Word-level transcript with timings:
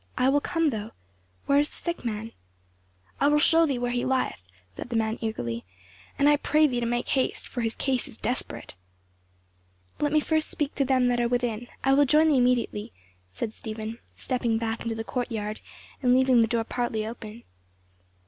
"I 0.17 0.29
will 0.29 0.41
come 0.41 0.71
though. 0.71 0.93
Where 1.45 1.59
is 1.59 1.69
the 1.69 1.75
sick 1.75 2.03
man?" 2.03 2.31
"I 3.19 3.27
will 3.27 3.37
show 3.37 3.67
thee 3.67 3.77
where 3.77 3.91
he 3.91 4.03
lieth," 4.03 4.41
said 4.75 4.89
the 4.89 4.95
man 4.95 5.19
eagerly; 5.21 5.63
"and 6.17 6.27
I 6.27 6.37
pray 6.37 6.65
thee 6.65 6.79
to 6.79 6.87
make 6.87 7.09
haste, 7.09 7.47
for 7.47 7.61
his 7.61 7.75
case 7.75 8.07
is 8.07 8.17
desperate." 8.17 8.73
"Let 9.99 10.11
me 10.11 10.19
first 10.19 10.49
speak 10.49 10.73
to 10.73 10.85
them 10.85 11.05
that 11.05 11.19
are 11.21 11.27
within, 11.27 11.67
I 11.83 11.93
will 11.93 12.05
join 12.07 12.29
thee 12.29 12.37
immediately," 12.39 12.93
said 13.31 13.53
Stephen, 13.53 13.99
stepping 14.15 14.57
back 14.57 14.81
into 14.81 14.95
the 14.95 15.03
courtyard 15.03 15.61
and 16.01 16.15
leaving 16.15 16.39
the 16.41 16.47
door 16.47 16.63
partly 16.63 17.05
open. 17.05 17.43